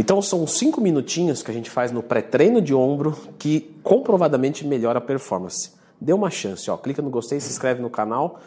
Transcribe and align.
Então 0.00 0.22
são 0.22 0.46
cinco 0.46 0.80
minutinhos 0.80 1.42
que 1.42 1.50
a 1.50 1.52
gente 1.52 1.68
faz 1.68 1.92
no 1.92 2.02
pré-treino 2.02 2.62
de 2.62 2.74
ombro 2.74 3.14
que 3.38 3.76
comprovadamente 3.82 4.66
melhora 4.66 4.96
a 4.96 5.00
performance. 5.02 5.72
Dê 6.00 6.14
uma 6.14 6.30
chance, 6.30 6.70
ó. 6.70 6.76
Clica 6.78 7.02
no 7.02 7.10
gostei, 7.10 7.38
se 7.38 7.50
inscreve 7.50 7.82
no 7.82 7.90
canal. 7.90 8.40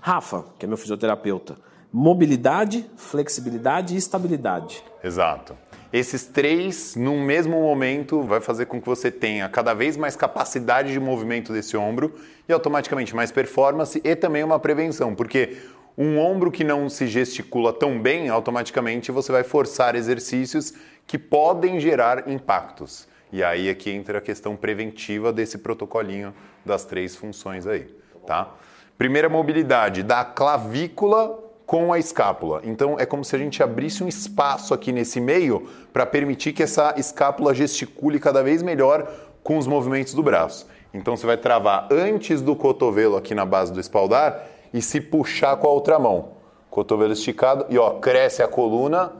Rafa, 0.00 0.44
que 0.56 0.64
é 0.64 0.68
meu 0.68 0.76
fisioterapeuta, 0.76 1.56
mobilidade, 1.92 2.88
flexibilidade 2.96 3.96
e 3.96 3.98
estabilidade. 3.98 4.80
Exato. 5.02 5.58
Esses 5.92 6.24
três, 6.24 6.94
no 6.94 7.18
mesmo 7.18 7.60
momento, 7.60 8.22
vai 8.22 8.40
fazer 8.40 8.66
com 8.66 8.80
que 8.80 8.86
você 8.86 9.10
tenha 9.10 9.48
cada 9.48 9.74
vez 9.74 9.96
mais 9.96 10.14
capacidade 10.14 10.92
de 10.92 11.00
movimento 11.00 11.52
desse 11.52 11.76
ombro 11.76 12.14
e 12.48 12.52
automaticamente 12.52 13.12
mais 13.12 13.32
performance 13.32 14.00
e 14.04 14.14
também 14.14 14.44
uma 14.44 14.60
prevenção, 14.60 15.16
porque 15.16 15.56
um 15.96 16.18
ombro 16.18 16.50
que 16.50 16.64
não 16.64 16.88
se 16.88 17.06
gesticula 17.06 17.72
tão 17.72 18.00
bem, 18.00 18.28
automaticamente 18.28 19.12
você 19.12 19.30
vai 19.30 19.44
forçar 19.44 19.94
exercícios 19.94 20.72
que 21.06 21.18
podem 21.18 21.78
gerar 21.78 22.28
impactos. 22.28 23.06
E 23.32 23.42
aí 23.42 23.68
é 23.68 23.74
que 23.74 23.90
entra 23.90 24.18
a 24.18 24.20
questão 24.20 24.56
preventiva 24.56 25.32
desse 25.32 25.58
protocolinho 25.58 26.34
das 26.64 26.84
três 26.84 27.16
funções 27.16 27.66
aí, 27.66 27.94
tá? 28.26 28.54
Primeira 28.96 29.28
mobilidade 29.28 30.02
da 30.02 30.24
clavícula 30.24 31.38
com 31.66 31.92
a 31.92 31.98
escápula. 31.98 32.60
Então 32.64 32.98
é 32.98 33.06
como 33.06 33.24
se 33.24 33.34
a 33.34 33.38
gente 33.38 33.62
abrisse 33.62 34.04
um 34.04 34.08
espaço 34.08 34.74
aqui 34.74 34.92
nesse 34.92 35.20
meio 35.20 35.66
para 35.92 36.04
permitir 36.04 36.52
que 36.52 36.62
essa 36.62 36.94
escápula 36.98 37.54
gesticule 37.54 38.20
cada 38.20 38.42
vez 38.42 38.62
melhor 38.62 39.10
com 39.42 39.56
os 39.56 39.66
movimentos 39.66 40.12
do 40.14 40.22
braço. 40.22 40.66
Então 40.92 41.16
você 41.16 41.26
vai 41.26 41.38
travar 41.38 41.88
antes 41.90 42.42
do 42.42 42.54
cotovelo 42.54 43.16
aqui 43.16 43.34
na 43.34 43.46
base 43.46 43.72
do 43.72 43.80
espaldar 43.80 44.46
e 44.72 44.80
se 44.80 45.00
puxar 45.00 45.56
com 45.56 45.66
a 45.66 45.70
outra 45.70 45.98
mão. 45.98 46.30
Cotovelo 46.70 47.12
esticado 47.12 47.66
e 47.68 47.78
ó, 47.78 47.98
cresce 47.98 48.42
a 48.42 48.48
coluna 48.48 49.12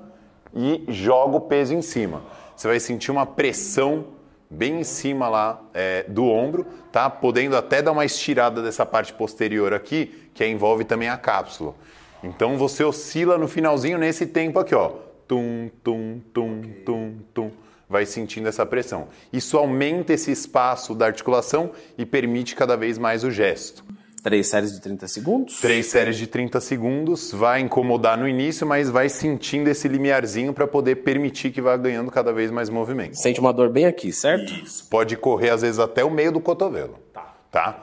e 0.55 0.84
joga 0.88 1.37
o 1.37 1.41
peso 1.41 1.74
em 1.74 1.83
cima. 1.83 2.23
Você 2.56 2.69
vai 2.69 2.80
sentir 2.80 3.10
uma 3.10 3.27
pressão 3.27 4.07
bem 4.48 4.80
em 4.80 4.84
cima 4.84 5.29
lá 5.29 5.60
é, 5.73 6.04
do 6.04 6.24
ombro, 6.26 6.66
tá? 6.91 7.09
Podendo 7.09 7.57
até 7.57 7.80
dar 7.80 7.93
uma 7.93 8.04
estirada 8.04 8.63
dessa 8.63 8.85
parte 8.85 9.13
posterior 9.13 9.73
aqui, 9.73 10.29
que 10.35 10.46
envolve 10.46 10.85
também 10.85 11.09
a 11.09 11.16
cápsula. 11.16 11.74
Então 12.23 12.57
você 12.57 12.85
oscila 12.85 13.37
no 13.37 13.48
finalzinho 13.48 13.98
nesse 13.98 14.26
tempo 14.26 14.59
aqui, 14.59 14.74
ó. 14.74 14.93
Tum, 15.26 15.71
tum, 15.82 16.21
tum, 16.32 16.63
tum, 16.85 17.15
tum. 17.32 17.51
Vai 17.88 18.07
sentindo 18.07 18.48
essa 18.48 18.65
pressão. 18.65 19.09
Isso 19.32 19.59
aumenta 19.59 20.13
esse 20.13 20.30
espaço 20.30 20.95
da 20.95 21.07
articulação 21.07 21.71
e 21.98 22.07
permite 22.07 22.54
cada 22.54 22.76
vez 22.76 22.98
mais 22.98 23.24
o 23.24 23.30
gesto. 23.30 23.85
Três 24.23 24.46
séries 24.46 24.73
de 24.73 24.80
30 24.80 25.09
segundos? 25.09 25.60
Três 25.60 25.87
séries 25.87 26.16
de 26.16 26.28
30 26.28 26.60
segundos. 26.60 27.32
Vai 27.32 27.60
incomodar 27.60 28.16
no 28.16 28.29
início, 28.29 28.64
mas 28.64 28.88
vai 28.88 29.09
sentindo 29.09 29.66
esse 29.68 29.88
limiarzinho 29.88 30.52
para 30.52 30.66
poder 30.66 30.96
permitir 30.96 31.51
que 31.51 31.60
vá 31.60 31.76
ganhando 31.76 32.09
cada 32.09 32.32
vez 32.32 32.48
mais 32.48 32.70
movimento. 32.70 33.16
Sente 33.16 33.40
uma 33.40 33.52
dor 33.52 33.68
bem 33.68 33.84
aqui, 33.84 34.12
certo? 34.12 34.52
Isso. 34.52 34.87
Pode 34.88 35.16
correr 35.16 35.51
às 35.51 35.62
vezes 35.62 35.80
até 35.80 36.04
o 36.04 36.10
meio 36.10 36.30
do 36.30 36.40
cotovelo. 36.40 37.01
Tá. 37.12 37.34
tá? 37.51 37.82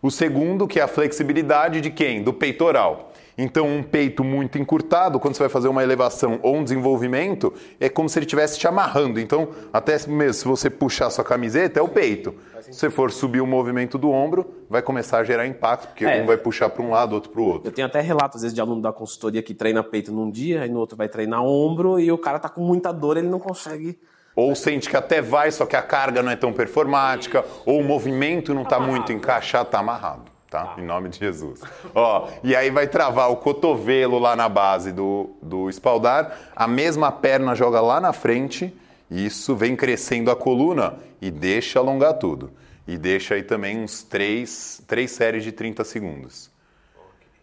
O 0.00 0.08
segundo, 0.10 0.68
que 0.68 0.78
é 0.78 0.82
a 0.82 0.88
flexibilidade 0.88 1.80
de 1.80 1.90
quem? 1.90 2.22
Do 2.22 2.32
peitoral. 2.32 3.11
Então, 3.42 3.66
um 3.66 3.82
peito 3.82 4.22
muito 4.22 4.56
encurtado, 4.56 5.18
quando 5.18 5.34
você 5.34 5.42
vai 5.42 5.48
fazer 5.48 5.66
uma 5.66 5.82
elevação 5.82 6.38
ou 6.44 6.54
um 6.54 6.62
desenvolvimento, 6.62 7.52
é 7.80 7.88
como 7.88 8.08
se 8.08 8.16
ele 8.16 8.24
estivesse 8.24 8.56
te 8.56 8.68
amarrando. 8.68 9.18
Então, 9.18 9.48
até 9.72 9.98
mesmo 10.06 10.32
se 10.32 10.44
você 10.44 10.70
puxar 10.70 11.10
sua 11.10 11.24
camiseta, 11.24 11.80
é 11.80 11.82
o 11.82 11.88
peito. 11.88 12.32
Se 12.60 12.72
você 12.72 12.88
for 12.88 13.10
subir 13.10 13.40
o 13.40 13.46
movimento 13.46 13.98
do 13.98 14.12
ombro, 14.12 14.48
vai 14.70 14.80
começar 14.80 15.18
a 15.18 15.24
gerar 15.24 15.44
impacto, 15.44 15.88
porque 15.88 16.04
é. 16.04 16.22
um 16.22 16.26
vai 16.26 16.36
puxar 16.36 16.70
para 16.70 16.84
um 16.84 16.90
lado, 16.90 17.14
outro 17.14 17.32
para 17.32 17.40
o 17.40 17.44
outro. 17.44 17.68
Eu 17.68 17.72
tenho 17.72 17.88
até 17.88 18.00
relatos, 18.00 18.36
às 18.36 18.42
vezes, 18.42 18.54
de 18.54 18.60
aluno 18.60 18.80
da 18.80 18.92
consultoria 18.92 19.42
que 19.42 19.54
treina 19.54 19.82
peito 19.82 20.12
num 20.12 20.30
dia, 20.30 20.62
aí 20.62 20.70
no 20.70 20.78
outro 20.78 20.96
vai 20.96 21.08
treinar 21.08 21.42
ombro, 21.42 21.98
e 21.98 22.12
o 22.12 22.18
cara 22.18 22.38
tá 22.38 22.48
com 22.48 22.60
muita 22.60 22.92
dor, 22.92 23.16
ele 23.16 23.28
não 23.28 23.40
consegue 23.40 23.98
ou 24.34 24.54
sente 24.54 24.88
que 24.88 24.96
até 24.96 25.20
vai, 25.20 25.50
só 25.50 25.66
que 25.66 25.76
a 25.76 25.82
carga 25.82 26.22
não 26.22 26.32
é 26.32 26.36
tão 26.36 26.54
performática, 26.54 27.44
ou 27.66 27.80
o 27.80 27.84
movimento 27.84 28.54
não 28.54 28.62
está 28.62 28.80
muito 28.80 29.12
encaixado, 29.12 29.66
está 29.66 29.80
amarrado 29.80 30.31
tá? 30.52 30.74
Em 30.76 30.82
nome 30.82 31.08
de 31.08 31.18
Jesus. 31.18 31.62
Ó, 31.94 32.28
e 32.44 32.54
aí 32.54 32.70
vai 32.70 32.86
travar 32.86 33.30
o 33.30 33.36
cotovelo 33.36 34.18
lá 34.18 34.36
na 34.36 34.50
base 34.50 34.92
do, 34.92 35.30
do 35.40 35.70
espaldar, 35.70 36.38
a 36.54 36.68
mesma 36.68 37.10
perna 37.10 37.54
joga 37.54 37.80
lá 37.80 37.98
na 37.98 38.12
frente, 38.12 38.72
isso 39.10 39.56
vem 39.56 39.74
crescendo 39.74 40.30
a 40.30 40.36
coluna 40.36 40.98
e 41.22 41.30
deixa 41.30 41.78
alongar 41.78 42.18
tudo. 42.18 42.52
E 42.86 42.98
deixa 42.98 43.34
aí 43.34 43.42
também 43.42 43.78
uns 43.78 44.02
três, 44.02 44.82
três 44.86 45.12
séries 45.12 45.42
de 45.42 45.52
30 45.52 45.84
segundos. 45.84 46.50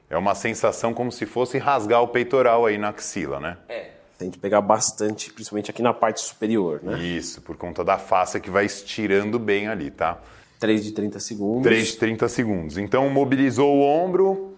É 0.07 0.17
uma 0.17 0.35
sensação 0.35 0.93
como 0.93 1.11
se 1.11 1.25
fosse 1.25 1.57
rasgar 1.57 2.03
o 2.03 2.07
peitoral 2.07 2.65
aí 2.65 2.77
na 2.77 2.89
axila, 2.89 3.39
né? 3.39 3.57
É. 3.67 3.91
Tem 4.17 4.29
que 4.29 4.37
pegar 4.37 4.59
bastante, 4.59 5.31
principalmente 5.31 5.71
aqui 5.71 5.81
na 5.81 5.93
parte 5.93 6.19
superior, 6.19 6.81
né? 6.83 6.99
Isso, 6.99 7.41
por 7.41 7.55
conta 7.55 7.85
da 7.85 7.97
face 7.97 8.39
que 8.39 8.49
vai 8.49 8.65
estirando 8.65 9.39
bem 9.39 9.67
ali, 9.67 9.89
tá? 9.89 10.19
3 10.59 10.83
de 10.83 10.91
30 10.91 11.19
segundos. 11.19 11.63
3 11.63 11.87
de 11.87 11.97
30 11.97 12.27
segundos. 12.27 12.77
Então, 12.77 13.09
mobilizou 13.09 13.77
o 13.77 13.81
ombro, 13.81 14.55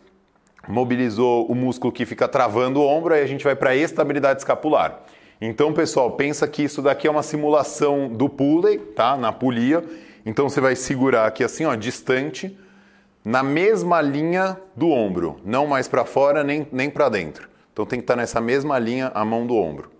mobilizou 0.67 1.45
o 1.45 1.53
músculo 1.53 1.93
que 1.93 2.05
fica 2.05 2.27
travando 2.27 2.81
o 2.81 2.87
ombro, 2.87 3.13
aí 3.13 3.21
a 3.21 3.27
gente 3.27 3.43
vai 3.43 3.55
para 3.55 3.69
a 3.69 3.75
estabilidade 3.75 4.39
escapular. 4.39 5.03
Então, 5.39 5.71
pessoal, 5.73 6.11
pensa 6.11 6.47
que 6.47 6.63
isso 6.63 6.81
daqui 6.81 7.07
é 7.07 7.11
uma 7.11 7.23
simulação 7.23 8.09
do 8.09 8.27
pulley, 8.27 8.79
tá? 8.79 9.15
Na 9.15 9.31
polia. 9.31 9.83
Então, 10.25 10.49
você 10.49 10.59
vai 10.59 10.75
segurar 10.75 11.27
aqui 11.27 11.43
assim, 11.43 11.65
ó, 11.65 11.75
distante, 11.75 12.57
na 13.23 13.43
mesma 13.43 14.01
linha 14.01 14.57
do 14.75 14.89
ombro, 14.89 15.39
não 15.45 15.67
mais 15.67 15.87
para 15.87 16.03
fora 16.03 16.43
nem, 16.43 16.67
nem 16.71 16.89
para 16.89 17.09
dentro. 17.09 17.47
Então, 17.71 17.85
tem 17.85 17.99
que 17.99 18.03
estar 18.03 18.15
tá 18.15 18.21
nessa 18.21 18.41
mesma 18.41 18.77
linha 18.79 19.11
a 19.13 19.23
mão 19.23 19.45
do 19.45 19.55
ombro. 19.55 19.91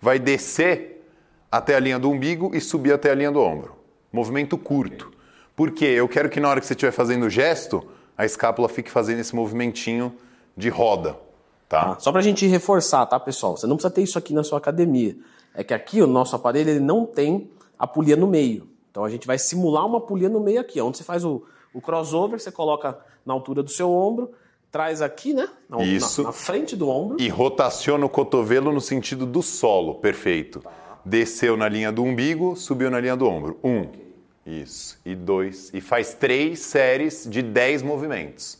Vai 0.00 0.18
descer 0.18 1.04
até 1.50 1.76
a 1.76 1.80
linha 1.80 1.98
do 1.98 2.10
umbigo 2.10 2.50
e 2.52 2.60
subir 2.60 2.92
até 2.92 3.10
a 3.10 3.14
linha 3.14 3.30
do 3.30 3.40
ombro. 3.40 3.76
Movimento 4.12 4.58
curto. 4.58 5.15
Porque 5.56 5.86
eu 5.86 6.06
quero 6.06 6.28
que 6.28 6.38
na 6.38 6.50
hora 6.50 6.60
que 6.60 6.66
você 6.66 6.74
estiver 6.74 6.92
fazendo 6.92 7.24
o 7.24 7.30
gesto, 7.30 7.82
a 8.16 8.26
escápula 8.26 8.68
fique 8.68 8.90
fazendo 8.90 9.20
esse 9.20 9.34
movimentinho 9.34 10.14
de 10.54 10.68
roda, 10.68 11.18
tá? 11.66 11.92
Ah, 11.92 11.96
só 11.98 12.12
para 12.12 12.20
a 12.20 12.24
gente 12.24 12.46
reforçar, 12.46 13.06
tá, 13.06 13.18
pessoal? 13.18 13.56
Você 13.56 13.66
não 13.66 13.76
precisa 13.76 13.92
ter 13.92 14.02
isso 14.02 14.18
aqui 14.18 14.34
na 14.34 14.44
sua 14.44 14.58
academia. 14.58 15.16
É 15.54 15.64
que 15.64 15.72
aqui 15.72 16.02
o 16.02 16.06
nosso 16.06 16.36
aparelho 16.36 16.70
ele 16.70 16.80
não 16.80 17.06
tem 17.06 17.50
a 17.78 17.86
polia 17.86 18.16
no 18.16 18.26
meio. 18.26 18.68
Então 18.90 19.02
a 19.02 19.08
gente 19.08 19.26
vai 19.26 19.38
simular 19.38 19.86
uma 19.86 20.00
polia 20.00 20.28
no 20.28 20.40
meio 20.40 20.60
aqui, 20.60 20.80
onde 20.80 20.98
você 20.98 21.04
faz 21.04 21.24
o, 21.24 21.42
o 21.72 21.80
crossover, 21.80 22.38
você 22.38 22.52
coloca 22.52 22.98
na 23.24 23.32
altura 23.32 23.62
do 23.62 23.70
seu 23.70 23.90
ombro, 23.90 24.32
traz 24.70 25.00
aqui, 25.00 25.32
né? 25.32 25.48
Na, 25.68 25.82
Isso. 25.82 26.22
Na, 26.22 26.28
na 26.28 26.32
frente 26.32 26.76
do 26.76 26.88
ombro. 26.88 27.16
E 27.18 27.28
rotaciona 27.28 28.04
o 28.04 28.08
cotovelo 28.10 28.72
no 28.72 28.80
sentido 28.80 29.24
do 29.24 29.42
solo, 29.42 29.94
perfeito. 29.94 30.60
Tá. 30.60 30.70
Desceu 31.04 31.56
na 31.56 31.68
linha 31.68 31.90
do 31.90 32.02
umbigo, 32.02 32.56
subiu 32.56 32.90
na 32.90 33.00
linha 33.00 33.16
do 33.16 33.26
ombro. 33.26 33.58
Um. 33.64 34.05
Isso. 34.46 34.98
E 35.04 35.14
dois. 35.14 35.70
E 35.74 35.80
faz 35.80 36.14
três 36.14 36.60
séries 36.60 37.26
de 37.28 37.42
dez 37.42 37.82
movimentos. 37.82 38.58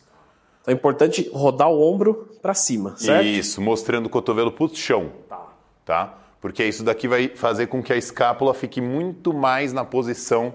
Então 0.63 0.75
é 0.75 0.77
importante 0.77 1.31
rodar 1.33 1.71
o 1.71 1.81
ombro 1.81 2.29
para 2.43 2.53
cima, 2.53 2.97
certo? 2.97 3.25
Isso, 3.25 3.61
mostrando 3.61 4.07
o 4.07 4.11
cotovelo 4.11 4.51
para 4.51 4.65
o 4.65 4.75
chão. 4.75 5.13
Tá. 5.29 5.47
tá. 5.85 6.15
Porque 6.41 6.65
isso 6.65 6.83
daqui 6.83 7.07
vai 7.07 7.29
fazer 7.29 7.69
com 7.69 7.81
que 7.83 7.93
a 7.93 7.97
escápula 7.97 8.53
fique 8.53 8.81
muito 8.81 9.33
mais 9.33 9.73
na 9.73 9.85
posição 9.85 10.55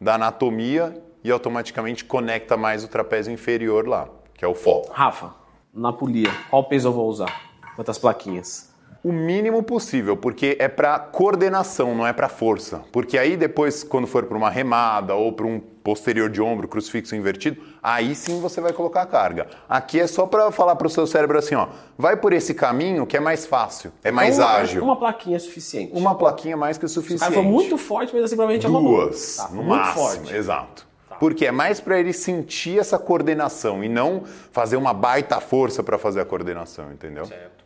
da 0.00 0.16
anatomia 0.16 1.00
e 1.22 1.30
automaticamente 1.30 2.04
conecta 2.04 2.56
mais 2.56 2.82
o 2.82 2.88
trapézio 2.88 3.32
inferior 3.32 3.86
lá, 3.86 4.08
que 4.34 4.44
é 4.44 4.48
o 4.48 4.54
foco. 4.54 4.92
Rafa, 4.92 5.34
na 5.72 5.92
polia, 5.92 6.30
qual 6.50 6.64
peso 6.64 6.88
eu 6.88 6.92
vou 6.92 7.08
usar? 7.08 7.52
Quantas 7.76 7.96
plaquinhas? 7.96 8.73
O 9.04 9.12
mínimo 9.12 9.62
possível, 9.62 10.16
porque 10.16 10.56
é 10.58 10.66
para 10.66 10.98
coordenação, 10.98 11.94
não 11.94 12.06
é 12.06 12.12
para 12.14 12.26
força. 12.26 12.80
Porque 12.90 13.18
aí 13.18 13.36
depois, 13.36 13.84
quando 13.84 14.06
for 14.06 14.24
para 14.24 14.36
uma 14.36 14.48
remada 14.48 15.14
ou 15.14 15.30
para 15.30 15.46
um 15.46 15.60
posterior 15.60 16.30
de 16.30 16.40
ombro, 16.40 16.66
crucifixo 16.66 17.14
invertido, 17.14 17.62
aí 17.82 18.14
sim 18.14 18.40
você 18.40 18.62
vai 18.62 18.72
colocar 18.72 19.02
a 19.02 19.06
carga. 19.06 19.46
Aqui 19.68 20.00
é 20.00 20.06
só 20.06 20.26
para 20.26 20.50
falar 20.50 20.74
para 20.76 20.86
o 20.86 20.90
seu 20.90 21.06
cérebro 21.06 21.38
assim, 21.38 21.54
ó, 21.54 21.68
vai 21.98 22.16
por 22.16 22.32
esse 22.32 22.54
caminho 22.54 23.06
que 23.06 23.14
é 23.14 23.20
mais 23.20 23.44
fácil, 23.44 23.92
é 24.02 24.10
mais 24.10 24.36
então, 24.36 24.48
ágil. 24.48 24.82
Uma 24.82 24.96
plaquinha 24.96 25.36
é 25.36 25.38
suficiente. 25.38 25.92
Uma 25.94 26.14
plaquinha 26.14 26.56
mais 26.56 26.78
que 26.78 26.86
o 26.86 26.88
suficiente. 26.88 27.26
Se 27.26 27.30
for 27.30 27.44
muito 27.44 27.76
forte, 27.76 28.14
mas 28.14 28.24
assim, 28.24 28.36
provavelmente 28.36 28.64
é 28.64 28.68
uma 28.70 28.80
Duas, 28.80 29.36
tá, 29.36 29.48
no 29.50 29.56
muito 29.56 29.68
máximo, 29.68 30.02
forte. 30.02 30.34
exato. 30.34 30.86
Tá. 31.10 31.16
Porque 31.16 31.44
é 31.44 31.52
mais 31.52 31.78
para 31.78 32.00
ele 32.00 32.14
sentir 32.14 32.78
essa 32.78 32.98
coordenação 32.98 33.84
e 33.84 33.88
não 33.90 34.22
fazer 34.50 34.76
uma 34.76 34.94
baita 34.94 35.38
força 35.40 35.82
para 35.82 35.98
fazer 35.98 36.22
a 36.22 36.24
coordenação, 36.24 36.90
entendeu? 36.90 37.26
Certo. 37.26 37.63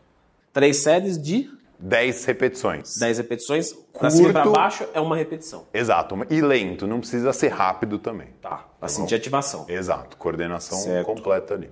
Três 0.58 0.78
séries 0.78 1.16
de 1.16 1.48
10 1.78 2.24
repetições. 2.24 2.96
10 2.98 3.18
repetições, 3.18 3.72
para 3.96 4.10
cima 4.10 4.30
e 4.30 4.32
para 4.32 4.50
baixo 4.50 4.88
é 4.92 5.00
uma 5.00 5.14
repetição. 5.14 5.68
Exato, 5.72 6.16
e 6.28 6.40
lento, 6.40 6.84
não 6.84 6.98
precisa 6.98 7.32
ser 7.32 7.50
rápido 7.50 7.96
também. 7.96 8.30
Tá, 8.42 8.66
para 8.80 8.88
sentir 8.88 9.14
ativação. 9.14 9.66
Exato, 9.68 10.16
coordenação 10.16 10.76
certo. 10.76 11.06
completa 11.06 11.54
ali. 11.54 11.70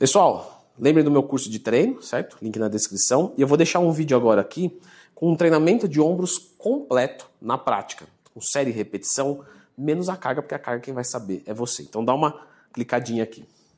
Pessoal, 0.00 0.66
lembrem 0.76 1.04
do 1.04 1.12
meu 1.12 1.22
curso 1.22 1.48
de 1.48 1.60
treino, 1.60 2.02
certo? 2.02 2.36
Link 2.42 2.58
na 2.58 2.66
descrição. 2.66 3.32
E 3.36 3.40
eu 3.40 3.46
vou 3.46 3.56
deixar 3.56 3.78
um 3.78 3.92
vídeo 3.92 4.16
agora 4.16 4.40
aqui 4.40 4.76
com 5.14 5.30
um 5.30 5.36
treinamento 5.36 5.86
de 5.86 6.00
ombros 6.00 6.38
completo 6.58 7.30
na 7.40 7.56
prática, 7.56 8.04
com 8.34 8.40
série 8.40 8.70
e 8.70 8.74
repetição, 8.74 9.44
menos 9.76 10.08
a 10.08 10.16
carga, 10.16 10.42
porque 10.42 10.56
a 10.56 10.58
carga 10.58 10.80
quem 10.80 10.92
vai 10.92 11.04
saber 11.04 11.44
é 11.46 11.54
você. 11.54 11.84
Então 11.84 12.04
dá 12.04 12.12
uma 12.12 12.48
clicadinha 12.72 13.22
aqui. 13.22 13.46